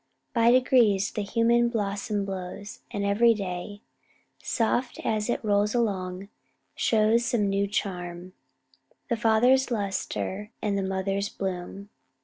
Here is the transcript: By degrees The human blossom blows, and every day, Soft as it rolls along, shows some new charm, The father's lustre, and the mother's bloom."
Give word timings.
By 0.33 0.49
degrees 0.49 1.11
The 1.11 1.21
human 1.21 1.69
blossom 1.69 2.25
blows, 2.25 2.79
and 2.89 3.05
every 3.05 3.35
day, 3.35 3.81
Soft 4.41 4.99
as 5.05 5.29
it 5.29 5.45
rolls 5.45 5.75
along, 5.75 6.27
shows 6.73 7.23
some 7.23 7.47
new 7.47 7.67
charm, 7.67 8.33
The 9.09 9.15
father's 9.15 9.69
lustre, 9.69 10.49
and 10.59 10.75
the 10.75 10.81
mother's 10.81 11.29
bloom." 11.29 11.89